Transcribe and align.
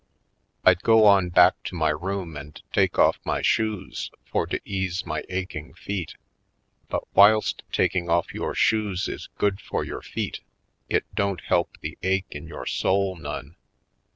I'd 0.65 0.81
go 0.81 1.05
on 1.05 1.29
back 1.29 1.61
to 1.65 1.75
my 1.75 1.89
room 1.89 2.35
and 2.35 2.59
take 2.73 2.93
ofif 2.93 3.17
my 3.23 3.43
shoes 3.43 4.09
for 4.25 4.47
to 4.47 4.59
ease 4.65 5.05
my 5.05 5.23
aching 5.29 5.75
feet; 5.75 6.15
but 6.89 7.03
whilst 7.15 7.61
taking 7.71 8.09
off 8.09 8.33
your 8.33 8.55
shoes 8.55 9.07
is 9.07 9.29
good 9.37 9.61
for 9.61 9.83
your 9.83 10.01
feet 10.01 10.39
it 10.89 11.05
don't 11.13 11.41
help 11.41 11.77
the 11.81 11.99
ache 12.01 12.25
in 12.31 12.47
your 12.47 12.65
soul 12.65 13.15
none. 13.15 13.57